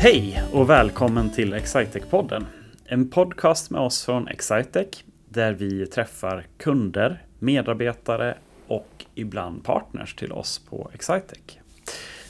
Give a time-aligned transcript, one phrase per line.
[0.00, 2.44] Hej och välkommen till Excitec-podden.
[2.84, 8.34] En podcast med oss från Excitec där vi träffar kunder, medarbetare
[8.66, 11.58] och ibland partners till oss på Excitec.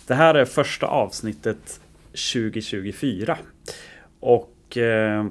[0.07, 1.81] Det här är första avsnittet
[2.33, 3.39] 2024
[4.21, 5.27] och eh,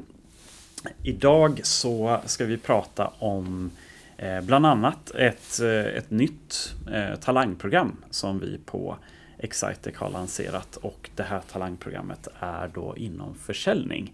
[1.03, 3.71] idag så ska vi prata om
[4.17, 8.97] eh, bland annat ett, eh, ett nytt eh, talangprogram som vi på
[9.39, 14.13] Excitec har lanserat och det här talangprogrammet är då inom försäljning.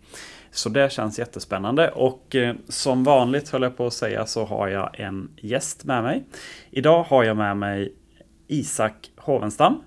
[0.51, 4.67] Så det känns jättespännande och eh, som vanligt höll jag på att säga så har
[4.67, 6.23] jag en gäst med mig.
[6.69, 7.93] Idag har jag med mig
[8.47, 9.81] Isak Hovenstam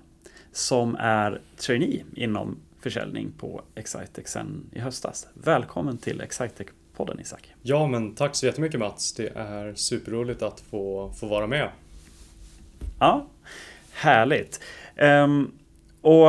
[0.51, 5.27] som är trainee inom försäljning på Excitec sen i höstas.
[5.33, 7.53] Välkommen till Excitec-podden Isak.
[7.61, 9.13] Ja, men tack så jättemycket Mats.
[9.13, 11.69] Det är superroligt att få, få vara med.
[12.99, 13.27] Ja,
[13.91, 14.59] härligt.
[15.01, 15.51] Um,
[16.01, 16.27] och,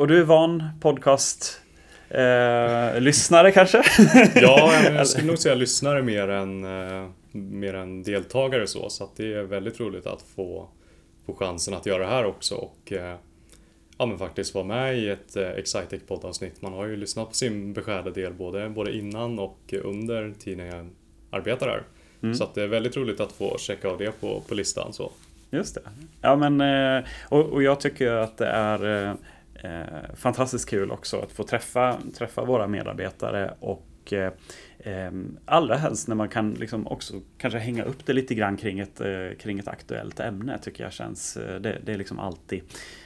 [0.00, 1.60] och du är van podcast
[2.08, 3.82] eh, lyssnare kanske?
[4.34, 8.90] ja, jag skulle nog säga lyssnare mer än, eh, mer än deltagare så.
[8.90, 10.68] Så det är väldigt roligt att få,
[11.26, 12.54] få chansen att göra det här också.
[12.54, 13.16] Och eh,
[13.98, 16.62] ja, men faktiskt vara med i ett eh, Excitec poddavsnitt.
[16.62, 20.88] Man har ju lyssnat på sin beskärda del både, både innan och under tiden jag
[21.30, 21.82] arbetar här.
[22.22, 22.34] Mm.
[22.34, 24.92] Så att det är väldigt roligt att få checka av det på, på listan.
[24.92, 25.12] Så.
[25.50, 25.80] Just det.
[26.20, 29.14] Ja, men, eh, och, och jag tycker att det är eh,
[29.72, 33.82] eh, fantastiskt kul också att få träffa, träffa våra medarbetare och
[35.44, 39.00] allra helst när man kan liksom också kanske hänga upp det lite grann kring ett,
[39.38, 42.62] kring ett aktuellt ämne tycker jag känns, det, det är liksom alltid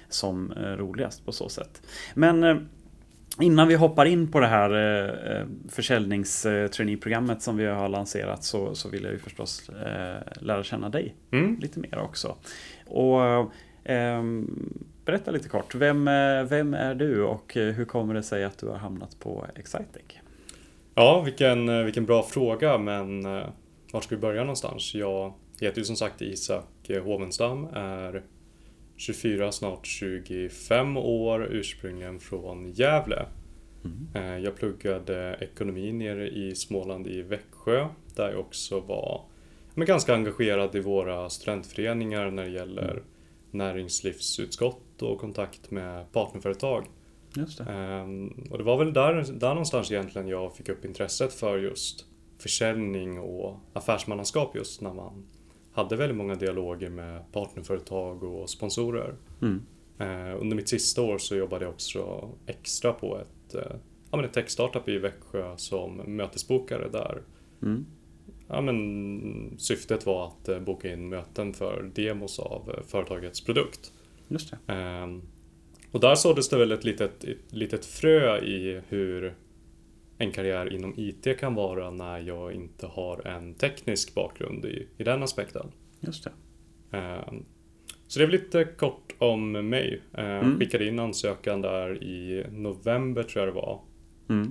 [0.09, 1.83] som roligast på så sätt.
[2.15, 2.69] Men
[3.43, 4.71] Innan vi hoppar in på det här
[5.37, 10.89] eh, försäljningstraineeprogrammet som vi har lanserat så, så vill jag ju förstås eh, lära känna
[10.89, 11.59] dig mm.
[11.61, 12.37] lite mer också.
[12.87, 13.23] Och
[13.91, 14.23] eh,
[15.11, 18.67] Berätta lite kort, vem, eh, vem är du och hur kommer det sig att du
[18.67, 20.03] har hamnat på Excitec?
[20.95, 23.47] Ja, vilken, eh, vilken bra fråga men eh,
[23.93, 24.95] var ska vi börja någonstans?
[24.95, 28.23] Jag heter ju som sagt Isak Hovenstam, är
[28.97, 33.27] 24, snart 25 år, ursprungligen från Gävle.
[33.85, 34.43] Mm.
[34.43, 39.25] Jag pluggade ekonomi nere i Småland i Växjö där jag också var
[39.75, 43.05] men ganska engagerad i våra studentföreningar när det gäller mm.
[43.51, 46.87] näringslivsutskott och kontakt med partnerföretag.
[47.37, 47.65] Just det.
[47.65, 52.07] Ehm, och det var väl där, där någonstans egentligen jag fick upp intresset för just
[52.39, 55.27] försäljning och affärsmannaskap just när man
[55.73, 59.15] hade väldigt många dialoger med partnerföretag och sponsorer.
[59.43, 59.63] Mm.
[59.99, 63.77] Eh, under mitt sista år så jobbade jag också extra på ett, eh,
[64.11, 67.23] ja, men ett tech-startup i Växjö som mötesbokare där
[67.63, 67.87] mm.
[68.49, 73.93] ja, men syftet var att eh, boka in möten för demos av företagets produkt.
[74.29, 74.73] Just det.
[74.73, 75.23] Ehm,
[75.93, 79.35] och där såddes det väl ett litet, ett litet frö i hur
[80.19, 85.05] en karriär inom IT kan vara när jag inte har en teknisk bakgrund i, i
[85.05, 85.73] den aspekten.
[86.01, 86.33] Just det.
[88.11, 90.03] Så det är lite kort om mig.
[90.15, 90.59] Ehm, mm.
[90.59, 93.81] skickade in ansökan där i november tror jag det var.
[94.29, 94.51] Mm.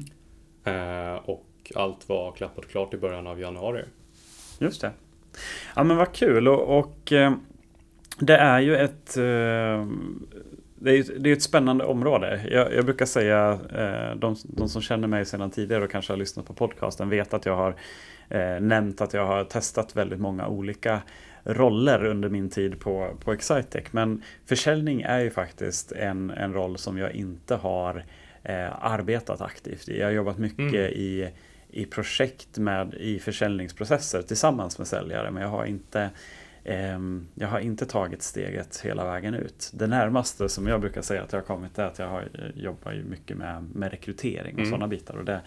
[0.64, 3.84] Ehm, och allt var klappat klart i början av januari.
[4.59, 4.92] Just det.
[5.75, 7.14] Ja men vad kul och, och
[8.19, 9.18] det är ju ett
[10.81, 12.48] det är, det är ett spännande område.
[12.52, 16.18] Jag, jag brukar säga, eh, de, de, som känner mig sedan tidigare och kanske har
[16.18, 17.75] lyssnat på podcasten vet att jag har
[18.29, 21.01] eh, nämnt att jag har testat väldigt många olika
[21.44, 23.85] roller under min tid på, på Excitec.
[23.91, 28.06] Men försäljning är ju faktiskt en, en roll som jag inte har
[28.44, 30.00] eh, arbetat aktivt i.
[30.00, 30.94] Jag har jobbat mycket mm.
[30.94, 31.29] i,
[31.69, 36.09] i projekt med, i försäljningsprocesser tillsammans med säljare, men jag har inte
[36.63, 39.72] Ehm, jag har inte tagit steget hela vägen ut.
[39.73, 42.63] Det närmaste som jag brukar säga att jag har kommit är att jag har, eh,
[42.63, 44.69] jobbar mycket med, med rekrytering och mm.
[44.69, 45.18] sådana bitar.
[45.18, 45.41] Och det,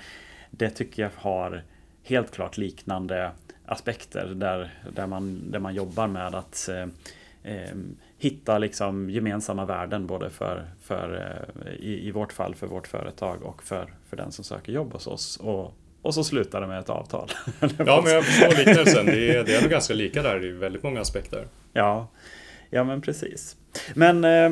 [0.51, 1.63] det tycker jag har
[2.03, 3.31] helt klart liknande
[3.67, 6.87] aspekter där, där, man, där man jobbar med att eh,
[7.53, 7.77] eh,
[8.19, 13.43] hitta liksom gemensamma värden både för, för eh, i, i vårt fall för vårt företag
[13.43, 15.37] och för, för den som söker jobb hos oss.
[15.37, 17.31] Och, och så slutar det med ett avtal.
[17.61, 19.07] ja, men jag förstår liknelsen.
[19.07, 21.47] Det är, det är nog ganska lika där i väldigt många aspekter.
[21.73, 22.09] Ja,
[22.71, 23.57] ja men precis.
[23.95, 24.51] Men eh,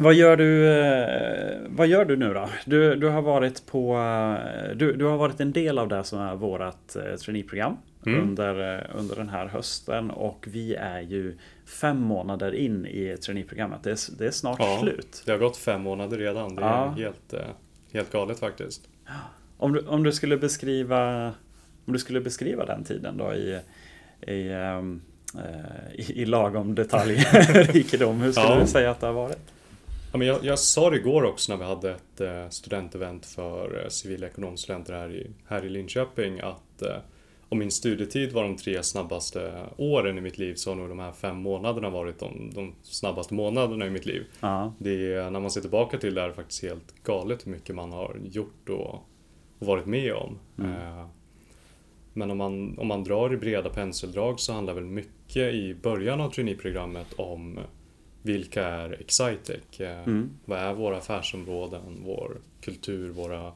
[0.00, 2.48] vad gör du, eh, vad gör du nu då?
[2.64, 6.20] Du, du, har varit på, eh, du, du har varit en del av det som
[6.20, 7.76] är vårt eh, traineeprogram
[8.06, 8.22] mm.
[8.22, 11.38] under, under den här hösten och vi är ju
[11.80, 13.82] fem månader in i traineeprogrammet.
[13.82, 15.22] Det är, det är snart ja, slut.
[15.26, 16.54] Det har gått fem månader redan.
[16.54, 16.94] Det är ja.
[16.96, 17.34] helt,
[17.92, 18.88] helt galet faktiskt.
[19.56, 21.26] Om du, om du skulle beskriva
[21.86, 23.58] Om du skulle beskriva den tiden då i
[24.26, 24.52] i,
[25.92, 28.60] i, i lagom detaljrikedom, hur skulle ja.
[28.60, 29.52] du säga att det har varit?
[30.12, 33.82] Ja, men jag, jag sa det igår också när vi hade ett eh, studentevent för
[33.82, 36.96] eh, civilekonomstudenter här i, här i Linköping att eh,
[37.48, 40.98] om min studietid var de tre snabbaste åren i mitt liv så har nog de
[40.98, 44.24] här fem månaderna varit de, de snabbaste månaderna i mitt liv.
[44.40, 44.72] Ja.
[44.78, 47.74] Det är, när man ser tillbaka till det är det faktiskt helt galet hur mycket
[47.74, 48.94] man har gjort och,
[49.58, 50.38] och varit med om.
[50.58, 50.72] Mm.
[50.72, 51.06] Eh,
[52.12, 56.20] men om man, om man drar i breda penseldrag så handlar väl mycket i början
[56.20, 57.58] av traineeprogrammet om
[58.22, 59.80] vilka är Excitec?
[59.80, 60.30] Eh, Mm.
[60.44, 63.52] Vad är våra affärsområden, vår kultur, våra,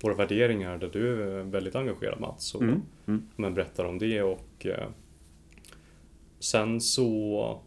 [0.00, 2.44] våra värderingar där du är väldigt engagerad Mats.
[2.44, 2.82] Så, Mm.
[3.06, 3.28] Mm.
[3.36, 4.88] Men berättar om det och eh,
[6.38, 7.60] sen så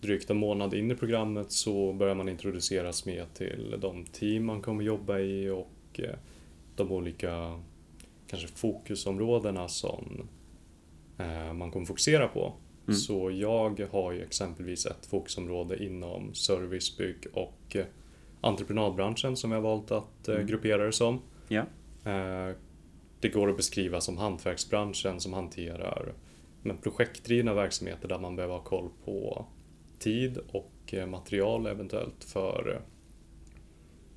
[0.00, 4.62] drygt en månad in i programmet så börjar man introduceras med till de team man
[4.62, 6.14] kommer jobba i och eh,
[6.76, 7.60] de olika
[8.26, 10.28] kanske fokusområdena som
[11.18, 12.52] eh, man kommer fokusera på.
[12.86, 12.94] Mm.
[12.96, 17.84] Så jag har ju exempelvis ett fokusområde inom service, bygg och eh,
[18.40, 20.46] entreprenadbranschen som jag valt att eh, Mm.
[20.46, 21.20] gruppera det som.
[22.04, 22.54] Eh,
[23.20, 26.12] Det går att beskriva som hantverksbranschen som hanterar
[26.62, 29.46] men projektdrivna verksamheter där man behöver ha koll på
[29.98, 32.80] tid och eh, material eventuellt för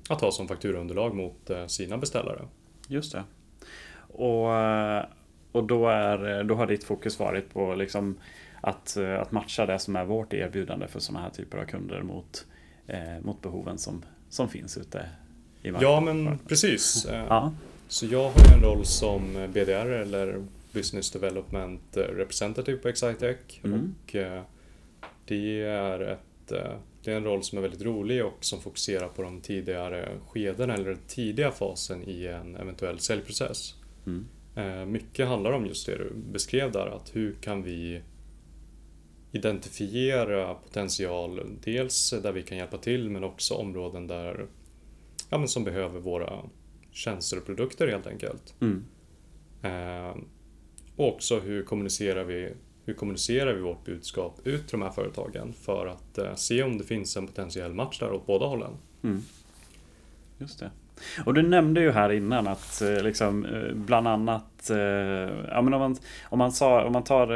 [0.08, 2.42] att ha som fakturaunderlag mot sina beställare.
[2.88, 3.24] Just det.
[4.08, 4.48] Och,
[5.52, 8.18] och då, är, då har ditt fokus varit på liksom
[8.60, 12.02] att, eh, att matcha det som är vårt erbjudande för sådana här typer av kunder
[12.02, 12.46] mot,
[12.86, 15.06] eh, mot behoven som, som finns ute
[15.62, 15.94] i marknaden.
[15.94, 17.04] Ja men precis.
[17.04, 17.52] Eh, Ja.
[17.88, 23.94] Så jag har ju en roll som BDR eller Business Development Representative på Excitec Mm.
[24.04, 24.42] och eh,
[25.24, 26.72] det är, ett, eh,
[27.04, 30.74] det är en roll som är väldigt rolig och som fokuserar på de tidigare skedena
[30.74, 33.74] eller den tidiga fasen i en eventuell säljprocess.
[34.06, 34.26] Mm.
[34.54, 38.00] Eh, Mycket handlar om just det du beskrev där, att hur kan vi
[39.32, 44.46] identifiera potential, dels där vi kan hjälpa till men också områden där,
[45.28, 46.42] ja, men som behöver våra
[46.90, 48.54] tjänster och produkter helt enkelt.
[48.60, 48.84] Mm.
[49.62, 50.16] Eh,
[50.96, 52.54] och också hur kommunicerar vi
[52.84, 56.78] hur kommunicerar vi vårt budskap ut till de här företagen för att eh, se om
[56.78, 58.72] det finns en potentiell match där åt båda hållen.
[59.02, 59.22] Mm.
[60.38, 60.70] Just det.
[61.24, 65.74] Och du nämnde ju här innan att eh, liksom, eh, bland annat, eh, ja, men
[65.74, 67.26] om, man, om, man sa, om man tar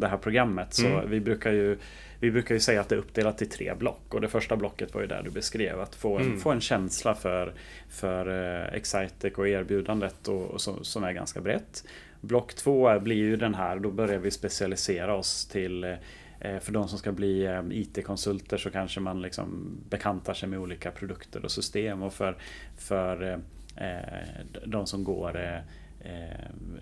[0.00, 1.10] det här programmet så Mm.
[1.10, 1.78] vi brukar ju
[2.20, 4.94] vi brukar ju säga att det är uppdelat i tre block och det första blocket
[4.94, 6.40] var ju där du beskrev att få Mm.
[6.40, 7.52] få en känsla för,
[7.90, 8.26] för
[8.74, 11.84] Excitec och erbjudandet och, och som, som är ganska brett.
[12.20, 15.96] Block två blir ju den här, då börjar vi specialisera oss till
[16.44, 20.58] Eh, för de som ska bli eh, IT-konsulter så kanske man liksom bekantar sig med
[20.58, 22.02] olika produkter och system.
[22.02, 22.36] Och för,
[22.76, 23.40] för
[23.76, 25.62] eh, de som går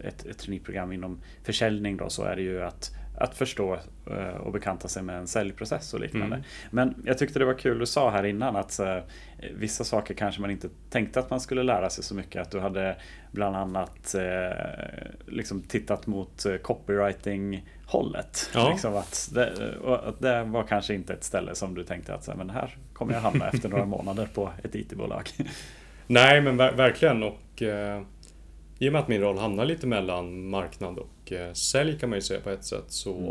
[0.01, 2.91] ett, ett traineeprogram inom försäljning då så är det ju att,
[3.21, 3.79] att förstå
[4.11, 6.37] eh, och bekanta sig med en säljprocess och liknande.
[6.37, 6.43] Mm.
[6.71, 8.97] Men jag tyckte det var kul du sa här innan att eh,
[9.55, 12.43] vissa saker kanske man inte tänkte att man skulle lära sig så mycket.
[12.43, 12.97] Att du hade
[13.33, 14.67] bland annat eh,
[15.27, 18.51] liksom tittat mot eh, copywriting-hållet.
[18.55, 18.71] Ja.
[18.71, 19.53] Liksom att det,
[20.05, 23.21] att det var kanske inte ett ställe som du tänkte att men här kommer jag
[23.21, 25.31] hamna efter några månader på ett IT-bolag.
[26.07, 27.23] Nej, men ver- verkligen.
[27.23, 27.63] Och
[28.83, 32.17] i och med att min roll hamnar lite mellan marknad och eh, sälj kan man
[32.19, 33.25] ju säga på ett sätt så Mm.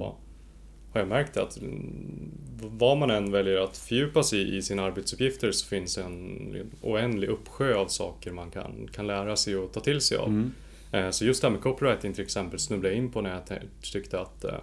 [0.94, 4.84] har jag märkt att mm, vad man än väljer att fördjupa sig i, i sina
[4.84, 9.80] arbetsuppgifter så finns en oändlig uppsjö av saker man kan, kan lära sig och ta
[9.80, 10.28] till sig av.
[10.28, 10.52] Mm.
[10.92, 13.60] Eh, Så just det här med copywriting till exempel snubblade jag in på när jag
[13.94, 14.54] tyckte att eh,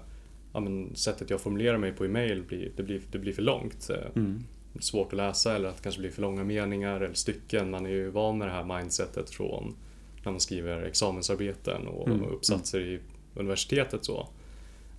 [0.52, 3.90] ja, men sättet jag formulerar mig på e-mail blir, det blir, det blir för långt.
[3.90, 4.45] Eh, Mm.
[4.81, 7.71] svårt att läsa eller att det kanske blir för långa meningar eller stycken.
[7.71, 9.75] Man är ju van med det här mindsetet från
[10.26, 13.00] när man skriver examensarbeten och Mm, uppsatser i
[13.35, 14.04] universitetet.
[14.04, 14.28] så.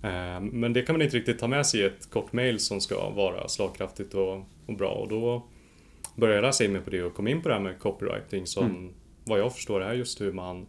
[0.02, 2.80] Eh, Men det kan man inte riktigt ta med sig i ett kort mail som
[2.80, 4.90] ska vara slagkraftigt och, och bra.
[4.90, 5.46] Och då
[6.16, 8.46] började jag läsa in mig på det och kom in på det här med copywriting
[8.46, 8.92] som Mm.
[9.24, 10.66] vad jag förstår är just hur man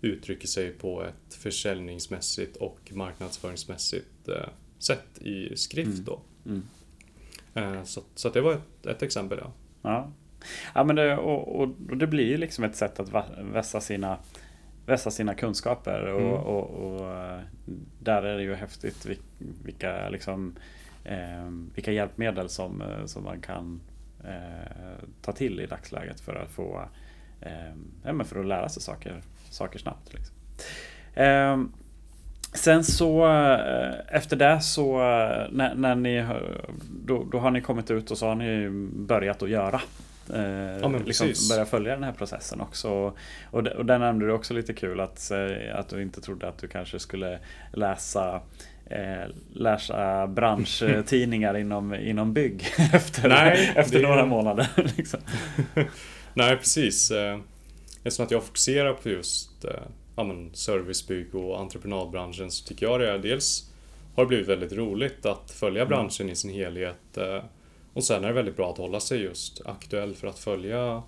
[0.00, 4.48] uttrycker sig på ett försäljningsmässigt och marknadsföringsmässigt eh,
[4.78, 5.88] sätt i skrift.
[5.88, 6.04] Mm.
[6.04, 6.20] Då.
[6.46, 6.62] Mm.
[7.54, 9.38] Eh, Så, så det var ett, ett exempel.
[9.42, 9.52] Ja.
[9.82, 10.12] Ja,
[10.74, 13.10] ja men det, och, och, det blir ju liksom ett sätt att
[13.40, 14.18] vässa sina,
[14.86, 16.02] vässa sina kunskaper.
[16.12, 16.32] Och, Mm.
[16.32, 17.40] och, och eh,
[17.98, 20.54] där är det ju häftigt vil- vilka, liksom,
[21.04, 23.80] eh, vilka hjälpmedel som, eh, som man kan
[24.24, 26.88] eh, ta till i dagsläget för att få
[27.40, 27.74] eh,
[28.04, 30.14] ja, men för att lära sig saker, saker snabbt.
[30.14, 30.34] Liksom.
[31.14, 31.58] Eh,
[32.56, 34.98] Sen så eh, efter det så
[35.50, 36.26] när, när ni
[37.04, 38.68] då, då har ni kommit ut och så har ni
[39.06, 39.80] börjat att göra.
[40.30, 42.90] Eh, Ja, liksom börja följa den här processen också.
[43.50, 46.58] Och, och där nämnde du också lite kul att, eh, att du inte trodde att
[46.58, 47.38] du kanske skulle
[47.72, 48.40] läsa
[48.86, 54.68] eh, läsa branschtidningar inom, inom bygg efter, Nej, efter några månader.
[54.96, 55.20] Liksom.
[56.34, 57.10] Nej, precis.
[57.10, 57.38] Eh,
[58.06, 59.70] Eftersom att jag fokuserar på just eh,
[60.16, 63.70] ja, men servicebygg och entreprenadbranschen så tycker jag det är dels
[64.14, 67.42] har det blivit väldigt roligt att följa branschen i sin helhet eh,
[67.94, 71.02] och sen är det väldigt bra att hålla sig just aktuell för att följa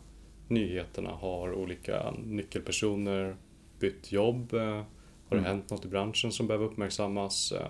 [0.49, 1.11] nyheterna.
[1.11, 3.37] Har olika nyckelpersoner
[3.81, 4.55] bytt jobb?
[4.55, 4.83] Eh,
[5.29, 5.45] Har det Mm.
[5.45, 7.53] hänt något i branschen som behöver uppmärksammas?
[7.53, 7.67] Eh,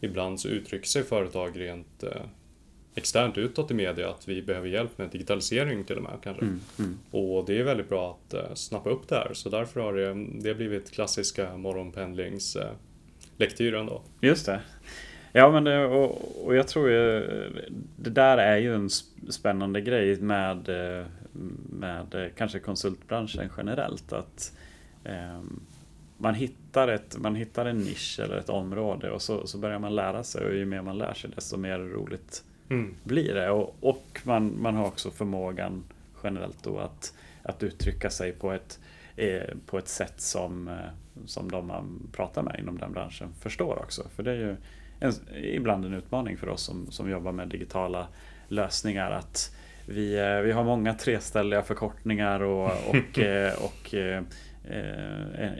[0.00, 2.22] Ibland så uttrycker sig företag rent eh,
[2.94, 6.42] externt utåt i media att vi behöver hjälp med digitalisering till och med kanske.
[6.44, 6.98] Mm, mm.
[7.10, 10.54] Och det är väldigt bra att snappa upp det här så därför har det, det
[10.54, 12.70] blivit klassiska morgonpendlings eh,
[13.36, 14.02] lektyren då.
[14.20, 14.60] Just det.
[15.36, 17.20] Ja men det, och, och jag tror ju
[17.96, 21.06] det där är ju en sp- spännande grej med, eh,
[21.70, 24.12] med eh, kanske konsultbranschen generellt.
[24.12, 24.56] Att
[25.04, 25.40] eh,
[26.18, 29.94] man, hittar ett, man hittar en nisch eller ett område och så, så börjar man
[29.94, 32.94] lära sig och ju mer man lär sig desto mer roligt Mm.
[33.04, 33.50] blir det.
[33.50, 35.84] Och, och man, man har också förmågan
[36.22, 38.80] generellt då att, att uttrycka sig på ett,
[39.16, 40.74] eh, på ett sätt som, eh,
[41.26, 44.02] som de man pratar med inom den branschen förstår också.
[44.16, 44.56] För det är ju
[45.04, 48.06] en, ibland en utmaning för oss som, som jobbar med digitala
[48.48, 49.56] lösningar att
[49.86, 54.22] vi, eh, vi har många treställiga förkortningar och, och, eh, och eh,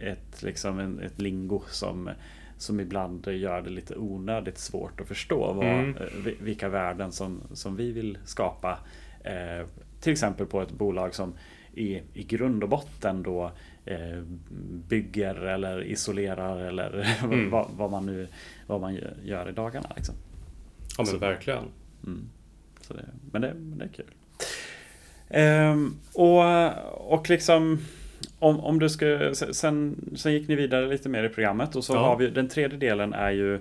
[0.02, 2.10] ett, liksom ett lingo som,
[2.58, 5.94] som ibland gör det lite onödigt svårt att förstå vad, Mm.
[6.24, 8.78] vi- vilka värden som, som vi vill skapa.
[9.24, 9.66] Eh,
[10.00, 11.34] till exempel på ett bolag som
[11.74, 13.52] i, i grund och botten då
[14.88, 17.50] bygger eller isolerar eller Mm.
[17.50, 18.28] vad, vad man nu
[18.66, 19.92] vad man gör- i dagarna.
[19.96, 20.14] Liksom.
[20.78, 21.64] Ja men Så- verkligen.
[22.06, 22.28] Mm.
[22.80, 24.04] Så det, men, det, det är kul.
[25.28, 26.42] Ehm, och,
[27.14, 27.78] och liksom
[28.38, 31.92] om, om du ska, sen, sen gick ni vidare lite mer i programmet och så
[31.94, 31.98] Ja.
[31.98, 33.60] har vi den tredje delen är ju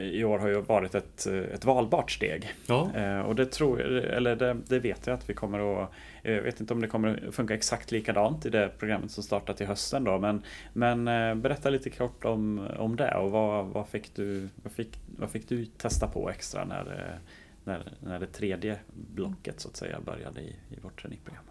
[0.00, 2.54] i år har ju varit ett, ett valbart steg.
[2.66, 5.90] Ja, Eh, och det tror eller det, det vet jag att vi kommer att
[6.22, 9.54] Jag vet inte om det kommer att funka exakt likadant i det programmet som startar
[9.54, 13.88] till hösten då men, men eh, berätta lite kort om, om det och vad, vad,
[13.88, 17.18] fick du, vad, fick, vad fick du testa på extra när, eh,
[17.64, 18.78] när, när det tredje
[19.14, 21.44] blocket så att säga började i, i vårt traineeprogram?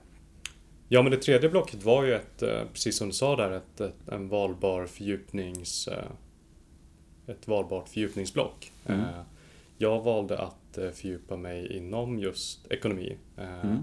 [0.88, 3.82] ja men det tredje blocket var ju ett, eh, precis som du sa där, ett,
[3.82, 5.90] ett, en valbar fördjupnings...
[7.28, 8.72] Ett valbart fördjupningsblock.
[8.86, 9.00] Mm.
[9.00, 9.22] Eh,
[9.78, 13.18] Jag valde att eh, fördjupa mig inom just ekonomi.
[13.38, 13.78] Eh, Mm.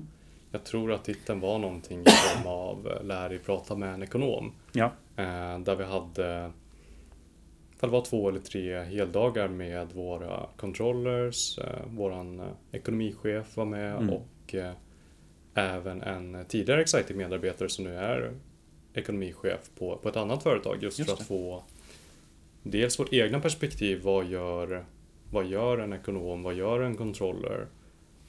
[0.54, 4.52] Jag tror att titeln var någonting i form av Lär dig prata med en ekonom.
[4.72, 4.90] Ja,
[5.64, 6.50] där vi hade
[7.80, 14.10] det var två eller tre heldagar med våra controllers, våran ekonomichef var med Mm.
[14.10, 14.54] och
[15.54, 18.32] även en tidigare Exciting medarbetare som nu är
[18.94, 21.22] ekonomichef på, på ett annat företag just, Just för det.
[21.22, 21.62] att få
[22.62, 24.84] dels vårt egna perspektiv, vad gör,
[25.30, 27.66] vad gör en ekonom, vad gör en controller,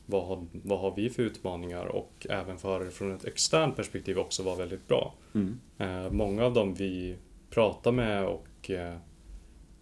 [0.05, 4.43] vad har, vad har vi för utmaningar och även för från ett externt perspektiv också
[4.43, 5.13] var väldigt bra.
[5.33, 5.59] mm.
[5.77, 7.15] Eh, många av dem vi
[7.49, 8.97] pratar med och eh,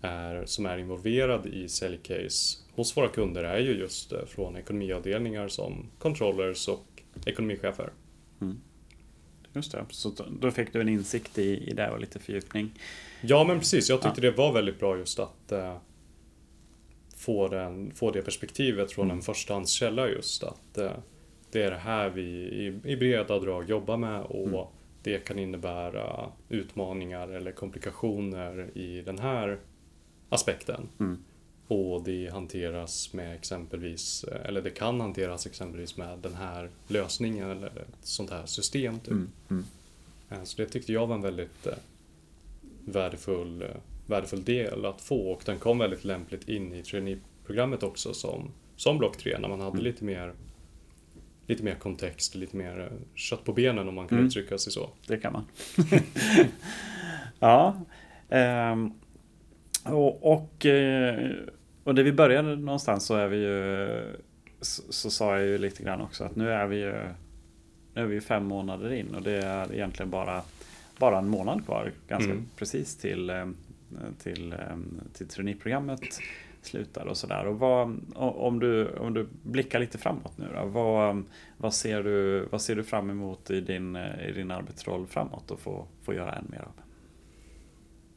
[0.01, 5.47] är, som är involverade i säljcase hos våra kunder är ju just eh, från ekonomiavdelningar
[5.47, 6.85] som controllers och
[7.25, 7.89] ekonomichefer.
[9.53, 9.85] Just det.
[9.89, 12.71] Så då- fick du en insikt i, i det och lite fördjupning.
[13.21, 15.77] Ja men precis, jag tyckte det var väldigt bra just att eh,
[17.15, 19.17] få, den, få det perspektivet från Mm.
[19.17, 20.91] en förstahandskälla just att eh,
[21.51, 24.65] det är det här vi i, i breda drag jobbar med och Mm.
[25.03, 29.59] det kan innebära utmaningar eller komplikationer i den här
[30.29, 30.89] aspekten.
[30.99, 31.23] Mm.
[31.71, 37.67] Och det hanteras med exempelvis, eller det kan hanteras exempelvis med den här lösningen eller
[37.67, 38.99] ett sånt här system.
[38.99, 39.11] Typ.
[39.11, 39.29] Mm.
[39.49, 39.63] Mm.
[40.29, 41.73] Eh, Så det tyckte jag var en väldigt eh,
[42.85, 43.67] värdefull, eh,
[44.07, 48.97] värdefull del att få och den kom väldigt lämpligt in i traineeprogrammet också som, som
[48.97, 49.83] block 3 när man hade Mm.
[49.83, 50.33] lite mer
[51.47, 54.27] lite mer kontext, lite mer kött på benen om man kan Mm.
[54.27, 54.89] uttrycka sig så.
[55.07, 55.45] Det kan man.
[57.39, 57.81] ja.
[58.29, 58.91] ehm,
[59.85, 60.65] och, och,
[61.83, 63.89] och där vi började någonstans så är vi ju
[64.61, 66.93] så, så sa jag ju lite grann också att nu är vi ju
[67.93, 70.41] nu är vi fem månader in och det är egentligen bara,
[70.97, 72.45] bara en månad kvar ganska Mm.
[72.55, 73.45] precis till, eh,
[74.23, 74.57] till, eh,
[75.13, 76.01] till traineeprogrammet
[76.61, 77.45] slutar och sådär.
[77.47, 81.23] Och vad, o- om, du, om du blickar lite framåt nu då, vad,
[81.57, 83.95] vad, ser du, vad ser du fram emot i din,
[84.27, 86.71] i din arbetsroll framåt och få, få göra än mer av?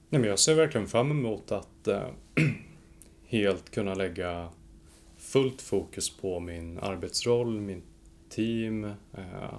[0.09, 2.03] Nej, men jag ser verkligen fram emot att eh,
[3.27, 4.49] helt kunna lägga
[5.17, 7.83] fullt fokus på min arbetsroll, min
[8.29, 9.55] team eh,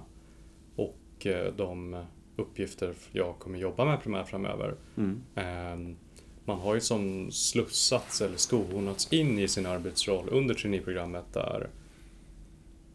[0.76, 2.04] och eh, de
[2.36, 4.74] uppgifter jag kommer jobba med primärt framöver.
[4.96, 5.22] Mm.
[5.34, 5.96] Eh,
[6.44, 11.68] man har ju som slussats eller skohornats in i sin arbetsroll under traineeprogrammet där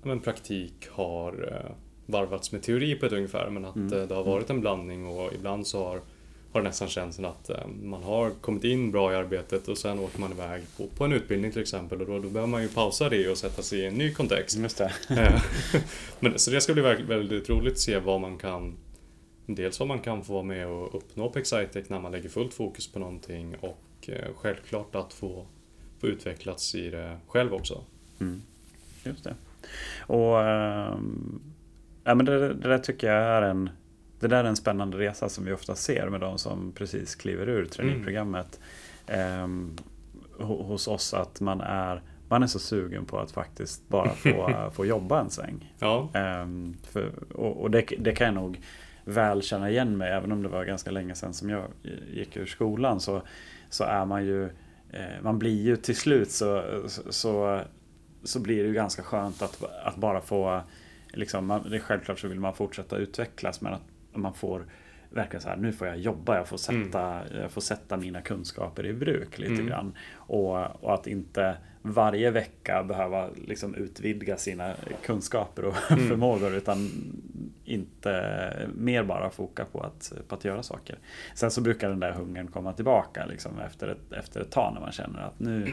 [0.04, 1.72] men praktik har eh,
[2.06, 4.08] varvats med teori på ett ungefär men att Mm.
[4.08, 6.02] det har varit en blandning och ibland så har,
[6.54, 10.00] har nästan känts som att eh, man har kommit in bra i arbetet och sen
[10.00, 12.68] åker man iväg på, på en utbildning till exempel och då, då behöver man ju
[12.68, 14.58] pausa det och sätta sig i en ny kontext.
[14.58, 14.94] Just det.
[15.10, 15.42] Eh,
[16.20, 18.78] Men, så det ska bli väldigt, väldigt roligt att se vad man kan
[19.46, 22.54] Dels vad man kan få vara med och uppnå på Excitec när man lägger fullt
[22.54, 25.46] fokus på någonting och eh, självklart att få,
[26.00, 27.84] få utvecklats i det själv också.
[28.20, 28.42] Mm.
[29.04, 29.36] Just det.
[30.08, 31.42] Och ehm,
[32.04, 33.70] ja, men det, det där tycker jag är en
[34.22, 37.50] det där är en spännande resa som vi ofta ser med de som precis kliver
[37.50, 38.60] ur traineeprogrammet.
[39.08, 39.76] Ehm,
[40.40, 44.70] ho- hos oss att man är, man är så sugen på att faktiskt bara få,
[44.74, 45.74] få jobba en sväng.
[45.80, 48.62] Ja, Ehm, för, och och det, det kan jag nog
[49.06, 51.64] väl känna igen mig, även om det var ganska länge sedan som jag
[52.14, 53.00] gick ur skolan.
[53.00, 53.22] Så,
[53.70, 54.46] så är man ju,
[54.90, 56.64] eh, man blir ju till slut så,
[57.10, 57.62] så,
[58.24, 60.62] så blir det ju ganska skönt att, att bara få,
[61.14, 63.82] liksom, det är självklart så vill man fortsätta utvecklas, men att
[64.14, 64.66] man får
[65.10, 68.86] verkligen så här, nu får jag jobba, jag får sätta, jag får sätta mina kunskaper
[68.86, 69.68] i bruk lite Mm.
[69.68, 69.94] grann.
[70.16, 74.74] Och, och att inte varje vecka behöva liksom utvidga sina
[75.06, 76.08] kunskaper och Mm.
[76.08, 76.90] förmågor utan
[77.66, 80.98] inte mer bara foka på att, på att göra saker.
[81.36, 84.82] Sen så brukar den där hungern komma tillbaka liksom efter, ett, efter ett tag när
[84.82, 85.68] man känner att nu,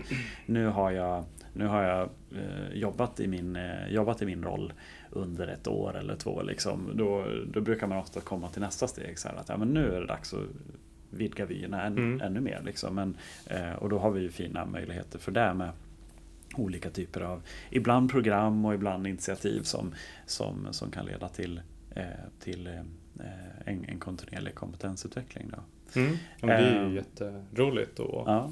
[0.47, 2.01] nu har jag, nu har jag
[2.33, 4.73] eh, jobbat, i min, eh, jobbat i min roll
[5.11, 6.43] under ett år eller två.
[6.43, 6.91] Liksom.
[6.95, 9.19] Då, då brukar man ofta komma till nästa steg.
[9.19, 10.41] Så här, att ja, men nu är det dags att
[11.11, 12.21] vidga vyerna än, Mm.
[12.21, 12.63] ännu mer.
[12.65, 12.95] Liksom.
[12.95, 15.71] Men, eh, och då har vi ju fina möjligheter för det med
[16.57, 19.95] olika typer av, ibland program och ibland initiativ som,
[20.27, 21.61] som, som kan leda till,
[21.95, 22.03] eh,
[22.41, 22.81] till eh,
[23.65, 25.51] en, en kontinuerlig kompetensutveckling.
[25.57, 26.01] Då.
[26.01, 26.17] mm.
[26.41, 26.95] ja det är ju Ehm.
[26.95, 28.51] jätteroligt och Ja,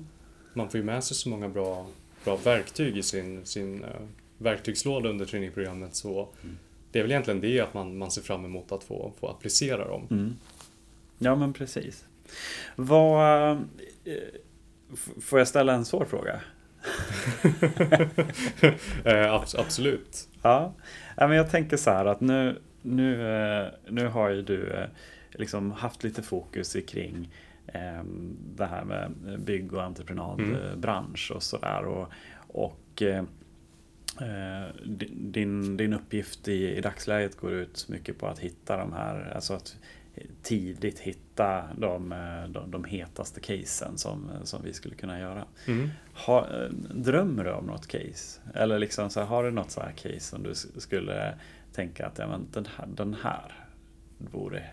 [0.54, 1.87] man får ju med sig så många bra,
[2.24, 3.90] bra verktyg i sin, sin eh,
[4.38, 6.57] verktygslåda under traineeprogrammet så Mm.
[6.90, 9.88] det är väl egentligen det att man, man ser fram emot att få, få applicera
[9.88, 10.07] dem.
[10.11, 10.37] mm.
[11.18, 12.05] ja men precis.
[12.77, 13.59] Vad, eh,
[15.20, 16.40] får jag ställa en svår fråga?
[19.05, 20.29] eh, abs- absolut.
[20.42, 20.72] Ja,
[21.16, 24.87] men jag tänker så här att nu, nu, eh, nu har ju du
[25.31, 27.31] liksom haft lite fokus kring
[27.66, 28.03] eh,
[28.57, 29.12] det här med
[29.44, 31.85] bygg och entreprenadbransch och sådär.
[31.85, 32.09] Och,
[32.49, 33.03] och
[35.14, 39.55] din, din uppgift i, i dagsläget går ut mycket på att hitta de här, alltså
[39.55, 39.76] att
[40.42, 45.44] tidigt hitta de, eh, de, de hetaste casen som, som vi skulle kunna göra.
[45.66, 45.90] Mm.
[46.14, 48.40] Ha, eh, drömmer du om något case?
[48.55, 51.35] Eller liksom så här, har du något så här case som du skulle
[51.72, 53.52] tänka att ja, men den, här, den här
[54.18, 54.64] vore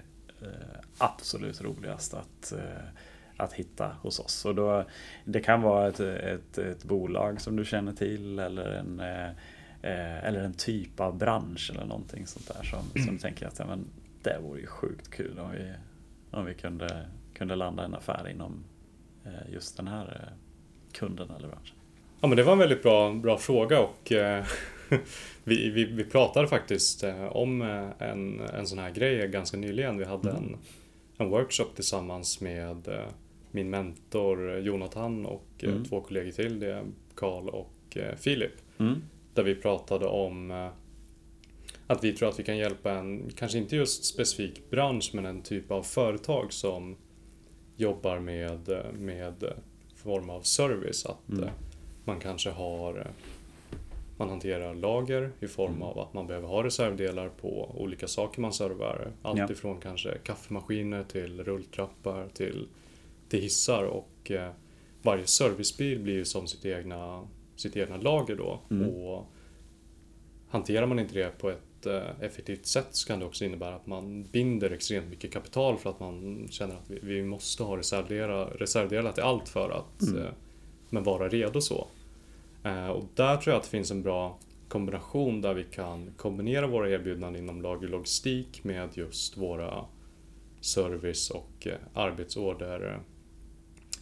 [0.41, 2.85] eh, absolut roligast att, eh,
[3.37, 4.45] att hitta hos oss?
[4.45, 4.85] Och då,
[5.25, 9.29] det kan vara ett, ett, ett bolag som du känner till eller en, eh,
[10.27, 13.65] eller en typ av bransch eller någonting sånt där som, som du tänker att ja,
[13.65, 13.85] men
[14.23, 15.71] det vore ju sjukt kul om vi,
[16.31, 18.63] om vi kunde, kunde landa en affär inom
[19.25, 20.33] eh, just den här eh,
[20.91, 21.75] kunden eller branschen.
[22.21, 24.45] Ja men det var en väldigt bra, bra fråga och eh,
[25.43, 29.97] vi, vi, vi pratade faktiskt eh, om eh, en, en sån här grej ganska nyligen.
[29.97, 30.43] Vi hade Mm.
[30.43, 30.57] en,
[31.17, 32.87] en workshop tillsammans med
[33.53, 35.85] min mentor Jonathan och eh, Mm.
[35.85, 36.83] två kollegor till, det är
[37.15, 38.51] Karl och eh, Filip.
[38.77, 39.01] Mm.
[39.33, 40.67] Där vi pratade om eh,
[41.87, 45.41] att vi tror att vi kan hjälpa en, kanske inte just specifik bransch, men en
[45.41, 46.95] typ av företag som
[47.77, 48.59] jobbar med,
[48.99, 49.43] med
[49.95, 51.05] form av service.
[51.05, 51.49] Att Mm.
[52.05, 53.07] man kanske har
[54.17, 55.83] man hanterar lager i form Mm.
[55.83, 59.11] av att man behöver ha reservdelar på olika saker man servar.
[59.21, 59.51] Allt Ja.
[59.51, 62.67] ifrån kanske kaffemaskiner till rulltrappar till,
[63.33, 64.51] till hissar och eh,
[65.01, 68.59] varje servicebil blir ju som sitt egna, sitt egna lager då.
[68.71, 68.89] Mm.
[68.89, 69.25] Och
[70.49, 73.87] hanterar man inte det på ett eh, effektivt sätt så kan det också innebära att
[73.87, 78.45] man binder extremt mycket kapital för att man känner att vi, vi måste ha reservdelar,
[78.45, 80.23] reservdelar till allt för att Mm.
[80.23, 80.31] eh,
[80.89, 81.87] men vara redo så.
[82.63, 86.67] Eh, och där tror jag att det finns en bra kombination där vi kan kombinera
[86.67, 89.85] våra erbjudanden inom lagerlogistik med just våra
[90.61, 92.99] service och eh, arbetsorder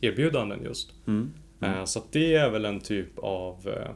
[0.01, 0.93] erbjudanden just.
[1.07, 1.33] Mm.
[1.61, 3.91] Eh, Så att det är väl en typ av eh,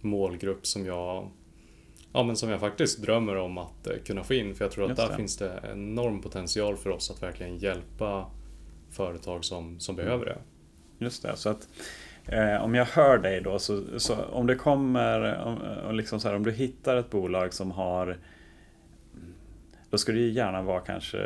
[0.00, 1.30] målgrupp som jag
[2.14, 4.84] Ja men som jag faktiskt drömmer om att eh, kunna få in för jag tror
[4.84, 5.16] att Just där det.
[5.16, 8.26] finns det enorm potential för oss att verkligen hjälpa
[8.90, 10.04] företag som, som Mm.
[10.06, 10.38] behöver det.
[11.04, 11.68] Just det, så att
[12.26, 15.34] eh, om jag hör dig då, så, så om det kommer,
[15.88, 18.18] om, liksom så här, om du hittar ett bolag som har
[19.90, 21.18] då skulle det ju gärna vara kanske,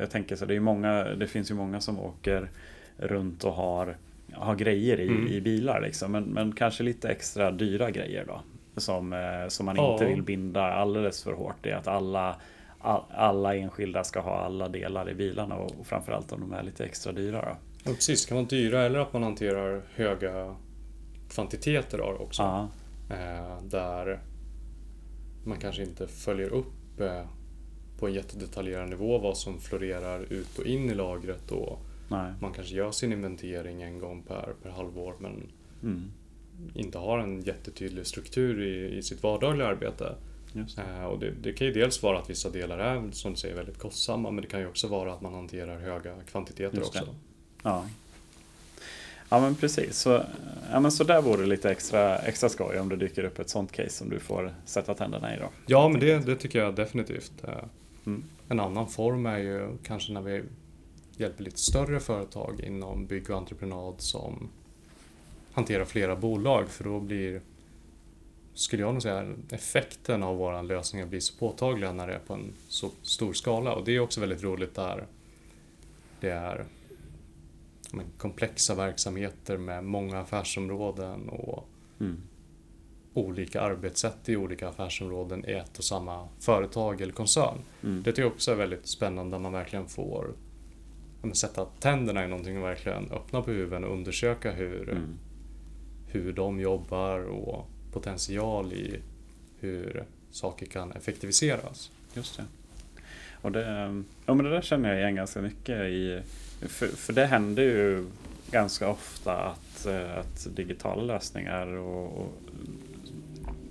[0.00, 2.50] jag tänker så det är många, det finns ju många som åker
[3.00, 3.96] runt och har
[4.34, 5.28] ha grejer i, Mm.
[5.28, 6.12] i bilar liksom.
[6.12, 8.40] Men, men kanske lite extra dyra grejer då.
[8.80, 9.92] Som, eh, som man Ja.
[9.92, 11.72] inte vill binda alldeles för hårt i.
[11.72, 12.36] Att alla,
[12.78, 16.62] all, alla enskilda ska ha alla delar i bilarna och, och framförallt om de är
[16.62, 17.42] lite extra dyra.
[17.42, 17.56] Då.
[17.84, 20.54] Ja, precis, det kan vara dyra eller att man hanterar höga
[21.30, 22.42] kvantiteter av det också.
[22.42, 22.68] Ja,
[23.10, 24.20] Eh, där
[25.44, 27.24] man kanske inte följer upp eh,
[27.98, 31.78] på en jättedetaljerad nivå vad som florerar ut och in i lagret och
[32.10, 32.32] nej.
[32.40, 35.42] man kanske gör sin inventering en gång per, per halvår men
[35.82, 36.10] Mm,
[36.74, 40.14] inte har en jättetydlig struktur i, i sitt vardagliga arbete.
[40.52, 40.82] det.
[40.82, 43.54] Eh, och det, det kan ju dels vara att vissa delar är som du säger
[43.54, 47.08] väldigt kostsamma men det kan ju också vara att man hanterar höga kvantiteter också.
[47.62, 47.86] Ja.
[49.28, 49.98] Ja men precis.
[49.98, 50.22] Så,
[50.70, 53.48] ja, men så där vore det lite extra, extra skoj om det dyker upp ett
[53.48, 55.48] sånt case som du får sätta tänderna i då.
[55.66, 57.32] Ja, men det, det tycker jag definitivt.
[57.44, 57.64] Eh,
[58.06, 58.24] Mm.
[58.48, 60.42] En annan form är ju kanske när vi
[61.20, 64.50] hjälper lite större företag inom bygg och entreprenad som
[65.52, 67.40] hanterar flera bolag för då blir,
[68.54, 72.34] skulle jag nog säga, effekten av våra lösningar blir så påtagliga när det är på
[72.34, 75.06] en så stor skala och det är också väldigt roligt där
[76.20, 76.64] det är
[77.92, 81.66] men, komplexa verksamheter med många affärsområden och
[82.00, 82.22] Mm.
[83.14, 87.58] olika arbetssätt i olika affärsområden i ett och samma företag eller koncern.
[87.82, 88.02] Mm.
[88.02, 90.34] Det tycker jag också är väldigt spännande när man verkligen får
[91.22, 95.18] men sätta tänderna i någonting och verkligen öppna på huven och undersöka hur, Mm.
[96.08, 98.96] hur de jobbar och potential i
[99.60, 101.90] hur saker kan effektiviseras.
[102.14, 102.44] Just det.
[103.42, 103.64] Och det,
[104.26, 106.22] ja, men det där känner jag igen ganska mycket i.
[106.60, 108.06] För, för det händer ju
[108.50, 112.32] ganska ofta att, eh, att digitala lösningar och, och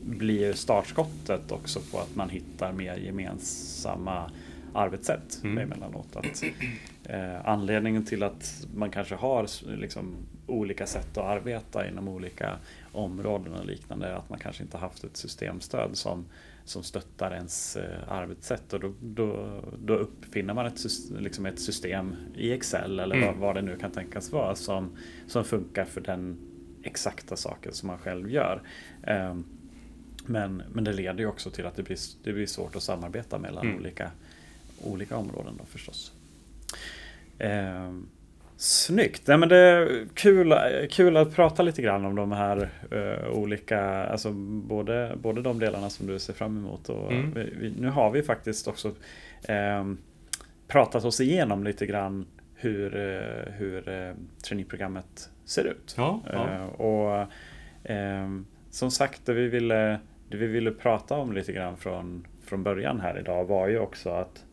[0.03, 4.31] blir startskottet också på att man hittar mer gemensamma
[4.73, 5.57] arbetssätt Mm.
[5.57, 6.15] emellanåt.
[6.15, 6.43] Att,
[7.10, 10.15] eh, anledningen till att man kanske har liksom,
[10.48, 12.58] olika sätt att arbeta inom olika
[12.91, 16.26] områden och liknande är att man kanske inte haft ett systemstöd som,
[16.65, 20.80] som stöttar ens eh, arbetssätt och då, då, då uppfinner man ett,
[21.19, 23.28] liksom ett system i Excel eller Mm.
[23.28, 26.38] vad, vad det nu kan tänkas vara som, som funkar för den
[26.84, 28.62] exakta saken som man själv gör.
[29.04, 29.43] Ehm,
[30.26, 33.39] men, men det leder ju också till att det blir, det blir svårt att samarbeta
[33.39, 33.78] mellan Mm.
[33.80, 34.12] olika,
[34.84, 36.13] olika områden då förstås.
[37.39, 38.10] Ehm,
[38.58, 39.28] snyggt!
[39.28, 40.54] Nej, men det är kul,
[40.89, 45.89] kul att prata lite grann om de här eh, olika, alltså både, både de delarna
[45.89, 47.34] som du ser fram emot och Mm.
[47.34, 48.91] vi, vi, nu har vi faktiskt också
[49.47, 49.97] ehm,
[50.67, 52.25] pratat oss igenom lite grann
[52.56, 54.13] hur, eh, hur eh,
[54.47, 55.93] traineeprogrammet ser ut.
[55.97, 56.49] Ja, ja.
[56.49, 57.28] Eh, och
[57.84, 59.99] ehm, som sagt, det vi, ville,
[60.30, 64.10] det vi ville prata om lite grann från, från början här idag var ju också
[64.10, 64.45] att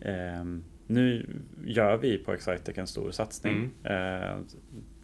[0.00, 1.26] ehm, nu
[1.64, 3.70] gör vi på Excitec en stor satsning.
[3.84, 4.36] Eh,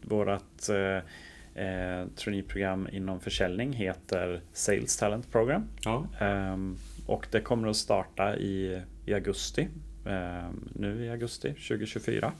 [0.02, 0.96] vårat eh,
[1.64, 5.68] eh, traineeprogram inom försäljning heter Sales Talent Program.
[5.84, 6.06] ja.
[6.20, 9.68] Ehm, och det kommer att starta i, i augusti.
[10.06, 12.32] ehm, nu i augusti 2024.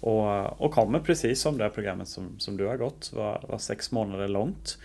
[0.00, 3.58] Och, och kommer precis som det här programmet som, som du har gått, var, var
[3.58, 4.78] sex månader långt.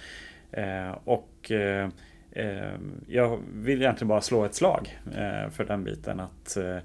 [0.52, 1.90] Eh, och eh,
[2.32, 2.74] eh,
[3.08, 6.82] jag vill egentligen bara slå ett slag eh, för den biten att eh, eh,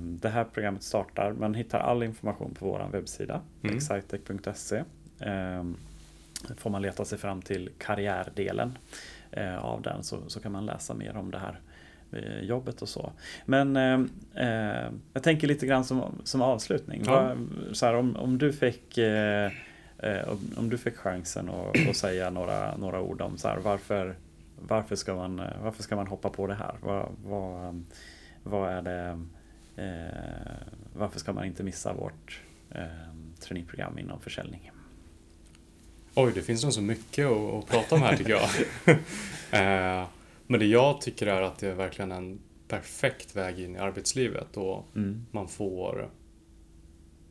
[0.00, 1.32] det här programmet startar.
[1.32, 3.76] Man hittar all information på vår webbsida, Mm.
[3.76, 4.76] excitec.se.
[5.20, 5.64] Eh,
[6.56, 8.78] får man leta sig fram till karriärdelen
[9.30, 11.60] eh, av den så, så kan man läsa mer om det här
[12.12, 13.12] eh, jobbet och så.
[13.46, 13.76] Men
[14.34, 17.02] eh, jag tänker lite grann som, som avslutning.
[17.06, 17.36] Ja.
[17.72, 19.50] Så här, om, om, du fick, eh,
[19.98, 23.58] eh, om, om du fick chansen att, att säga några, några ord om så här,
[23.58, 24.16] varför,
[24.60, 26.74] varför, ska man, varför ska man hoppa på det här?
[26.82, 27.84] Vad, vad,
[28.42, 29.24] vad är det,
[30.94, 32.40] varför ska man inte missa vårt
[32.70, 32.84] eh,
[33.40, 34.70] traineeprogram inom försäljning?
[36.14, 38.48] Oj, det finns nog så mycket att, att prata om här tycker jag.
[39.52, 40.06] Eh,
[40.46, 42.38] Men det jag tycker är att det är verkligen en
[42.68, 45.26] perfekt väg in i arbetslivet och Mm.
[45.30, 46.10] man får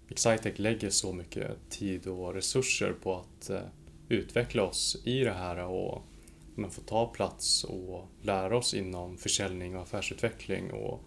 [0.10, 3.62] Excitec lägger så mycket tid och resurser på att eh,
[4.10, 6.04] utveckla oss i det här och
[6.56, 10.72] men få ta plats och lära oss inom försäljning och affärsutveckling.
[10.72, 11.04] Och,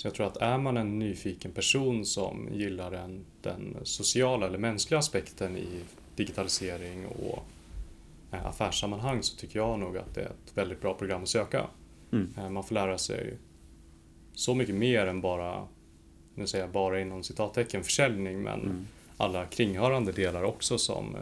[0.00, 4.58] så jag tror att är man en nyfiken person som gillar den, den sociala eller
[4.58, 5.80] mänskliga aspekten i
[6.16, 7.44] digitalisering och
[8.32, 11.66] eh, affärssammanhang så tycker jag nog att det är ett väldigt bra program att söka.
[12.12, 12.34] Mm.
[12.38, 13.34] Eh, Man får lära sig
[14.34, 15.68] så mycket mer än bara,
[16.34, 18.86] nu säger jag bara inom citattecken, försäljning, men Mm.
[19.16, 21.20] alla kringhörande delar också som eh,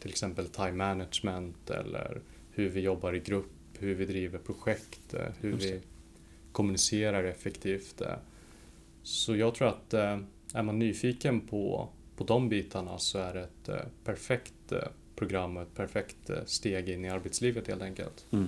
[0.00, 2.20] till exempel time management eller
[2.52, 5.80] hur vi jobbar i grupp, hur vi driver projekt, hur vi
[6.52, 8.00] kommunicerar effektivt.
[8.00, 8.06] eh.
[9.02, 10.18] Så jag tror att eh,
[10.54, 14.72] är man nyfiken på, på de bitarna så är det ett eh, perfekt
[15.16, 18.24] program och ett perfekt steg in i arbetslivet helt enkelt.
[18.30, 18.46] Mm.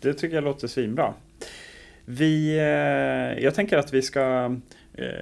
[0.00, 1.14] Det tycker jag låter svinbra.
[2.04, 2.56] Vi,
[3.42, 4.56] jag tänker att vi ska,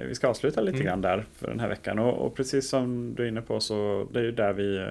[0.07, 0.85] vi ska avsluta lite Mm.
[0.85, 1.99] grann där för den här veckan.
[1.99, 4.87] Och, och precis som du är inne på så det är ju där vi,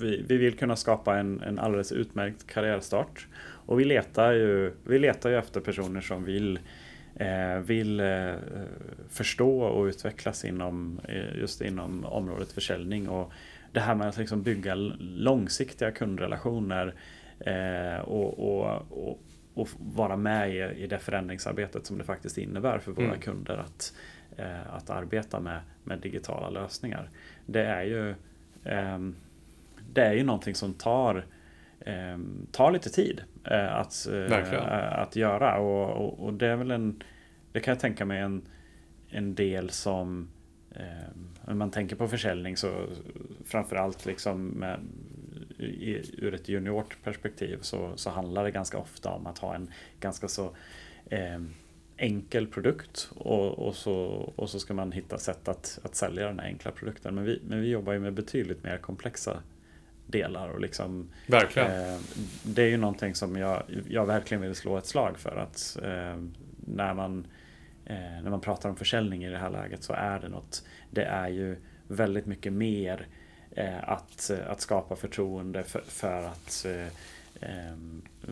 [0.00, 3.26] vi, vi vill kunna skapa en, en alldeles utmärkt karriärstart.
[3.66, 6.58] Och vi letar ju, vi letar ju efter personer som vill
[7.14, 8.34] eh, vill eh,
[9.08, 13.08] förstå och utvecklas inom, eh, just inom området försäljning.
[13.08, 13.32] Och
[13.72, 16.94] det här med att liksom bygga långsiktiga kundrelationer
[18.04, 19.18] och, och, och,
[19.54, 23.20] och vara med i, i det förändringsarbetet som det faktiskt innebär för våra Mm.
[23.20, 23.94] kunder att,
[24.66, 27.10] att arbeta med, med digitala lösningar.
[27.46, 28.14] Det är ju,
[28.64, 29.14] ehm,
[29.92, 31.26] det är ju någonting som tar,
[31.80, 35.58] ehm, tar lite tid att, eh, att göra.
[35.58, 37.02] Och, och, och det är väl en,
[37.52, 38.42] det kan jag tänka mig en,
[39.10, 40.28] en del som
[40.70, 41.08] eh,
[41.44, 42.86] om man tänker på försäljning så
[43.44, 44.80] framförallt liksom med,
[45.58, 49.70] i, ur ett juniort perspektiv så, så handlar det ganska ofta om att ha en
[50.00, 50.56] ganska så
[51.10, 51.40] eh,
[51.96, 53.10] enkel produkt.
[53.14, 53.94] Och, och, så,
[54.36, 57.14] och så ska man hitta sätt att, att sälja den här enkla produkten.
[57.14, 59.42] Men vi, men vi jobbar ju med betydligt mer komplexa
[60.06, 61.70] delar och liksom Verkligen.
[61.70, 61.98] Eh,
[62.42, 66.22] det är ju någonting som jag, jag verkligen vill slå ett slag för att eh,
[66.56, 67.26] när, man,
[67.84, 71.04] eh, när man pratar om försäljning i det här läget så är det något, det
[71.04, 71.56] är ju
[71.88, 73.06] väldigt mycket mer
[73.50, 76.92] eh, att, att skapa förtroende för, för att eh,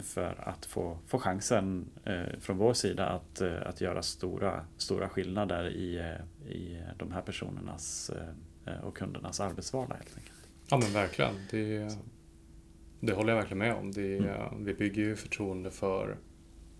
[0.02, 5.68] för att få, få chansen eh, från vår sida att, att göra stora, stora skillnader
[5.68, 6.14] i,
[6.48, 8.10] i de här personernas
[8.82, 10.39] och kundernas arbetsvardag helt enkelt.
[10.70, 11.34] Ja men verkligen.
[11.50, 11.96] Det,
[13.00, 13.92] det håller jag verkligen med om.
[13.92, 14.64] Det, Mm.
[14.64, 16.16] Vi bygger ju förtroende för,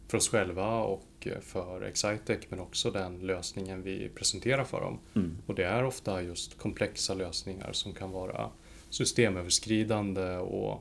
[0.08, 4.98] för oss själva och för Excitec men också den lösningen vi presenterar för dem.
[5.14, 5.36] Mm.
[5.46, 8.50] Och det är ofta just komplexa lösningar som kan vara
[8.90, 10.80] systemöverskridande och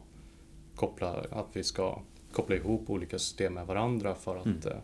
[0.76, 4.60] koppla, att vi ska koppla ihop olika system med varandra för att Mm.
[4.66, 4.78] eh,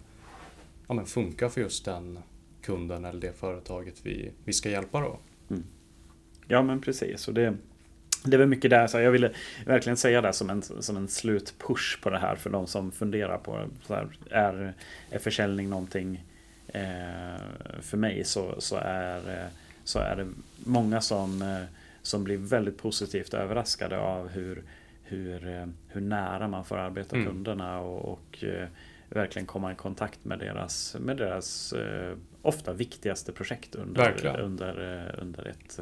[0.87, 2.19] ja, men funka för just den
[2.61, 5.19] kunden eller det företaget vi, vi ska hjälpa då.
[6.47, 7.27] Ja men precis.
[7.27, 7.57] Och det,
[8.31, 9.31] det väl mycket där, så jag ville
[9.65, 13.37] verkligen säga det som en, som en slutpush på det här för de som funderar
[13.37, 14.73] på så här, är,
[15.09, 16.23] är försäljning någonting
[16.67, 17.41] eh,
[17.81, 19.47] för mig så, så, är, eh,
[19.83, 21.63] så är det många som, eh,
[22.01, 24.63] som blir väldigt positivt överraskade av hur,
[25.03, 27.27] hur, eh, hur nära man får arbeta Mm.
[27.27, 28.43] kunderna och, och
[29.09, 34.35] verkligen komma i kontakt med deras, med deras eh, ofta viktigaste projekt under, Verkligen.
[34.35, 35.79] under, under, ett,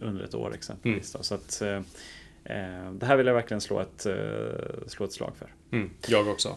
[0.00, 1.12] under ett år exempelvis.
[1.12, 1.22] Då.
[1.22, 1.76] Så att, eh,
[2.44, 4.14] eh, det här vill jag verkligen slå ett, eh,
[4.86, 5.48] slå ett slag för.
[5.70, 6.56] Mm, jag också.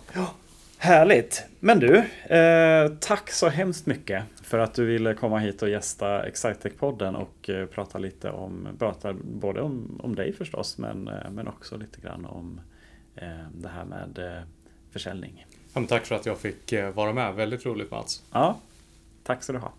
[0.77, 1.43] Härligt!
[1.59, 1.97] Men du,
[2.35, 7.49] eh, tack så hemskt mycket för att du ville komma hit och gästa Excitec-podden och
[7.49, 12.01] eh, prata lite om, prata både om, om dig förstås, men, eh, men också lite
[12.01, 12.61] grann om
[13.15, 14.43] eh, det här med eh,
[14.91, 15.45] försäljning.
[15.73, 17.35] Ja, tack för att jag fick eh, vara med.
[17.35, 18.23] Väldigt roligt Mats.
[18.31, 18.59] Ja,
[19.23, 19.71] tack ska du ha.